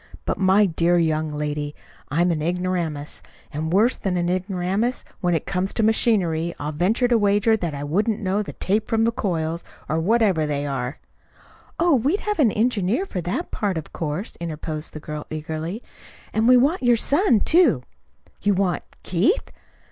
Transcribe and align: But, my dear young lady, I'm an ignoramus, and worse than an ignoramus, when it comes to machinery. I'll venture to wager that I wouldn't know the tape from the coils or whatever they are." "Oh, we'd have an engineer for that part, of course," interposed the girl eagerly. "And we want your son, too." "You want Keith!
But, 0.25 0.39
my 0.39 0.65
dear 0.65 0.97
young 0.97 1.31
lady, 1.31 1.75
I'm 2.09 2.31
an 2.31 2.41
ignoramus, 2.41 3.21
and 3.51 3.71
worse 3.71 3.97
than 3.97 4.17
an 4.17 4.29
ignoramus, 4.29 5.05
when 5.19 5.35
it 5.35 5.45
comes 5.45 5.75
to 5.75 5.83
machinery. 5.83 6.55
I'll 6.57 6.71
venture 6.71 7.07
to 7.07 7.19
wager 7.19 7.55
that 7.55 7.75
I 7.75 7.83
wouldn't 7.83 8.19
know 8.19 8.41
the 8.41 8.53
tape 8.53 8.87
from 8.87 9.03
the 9.03 9.11
coils 9.11 9.63
or 9.87 9.99
whatever 9.99 10.47
they 10.47 10.65
are." 10.65 10.97
"Oh, 11.79 11.93
we'd 11.95 12.21
have 12.21 12.39
an 12.39 12.51
engineer 12.51 13.05
for 13.05 13.21
that 13.21 13.51
part, 13.51 13.77
of 13.77 13.93
course," 13.93 14.35
interposed 14.39 14.93
the 14.93 14.99
girl 14.99 15.27
eagerly. 15.29 15.83
"And 16.33 16.47
we 16.47 16.57
want 16.57 16.81
your 16.81 16.97
son, 16.97 17.39
too." 17.39 17.83
"You 18.41 18.55
want 18.55 18.81
Keith! 19.03 19.51